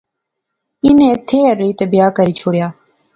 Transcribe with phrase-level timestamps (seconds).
[0.85, 2.67] انی ایتھیں ایہہ رہی تہ بیاہ کری شوڑیا